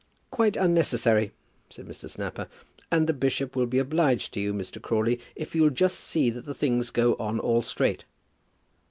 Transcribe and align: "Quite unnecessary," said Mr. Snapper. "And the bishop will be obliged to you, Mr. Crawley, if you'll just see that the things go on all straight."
"Quite 0.31 0.57
unnecessary," 0.57 1.31
said 1.69 1.85
Mr. 1.85 2.09
Snapper. 2.09 2.47
"And 2.91 3.05
the 3.05 3.13
bishop 3.13 3.55
will 3.55 3.67
be 3.67 3.77
obliged 3.77 4.33
to 4.33 4.39
you, 4.39 4.51
Mr. 4.51 4.81
Crawley, 4.81 5.19
if 5.35 5.53
you'll 5.53 5.69
just 5.69 5.99
see 5.99 6.31
that 6.31 6.45
the 6.45 6.55
things 6.55 6.89
go 6.89 7.13
on 7.19 7.39
all 7.39 7.61
straight." 7.61 8.05